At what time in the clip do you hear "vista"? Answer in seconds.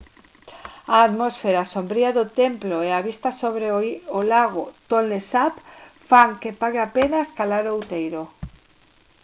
3.09-3.29